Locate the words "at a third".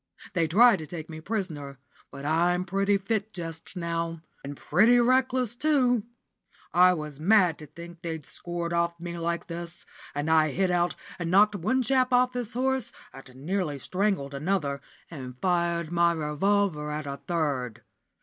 16.91-17.83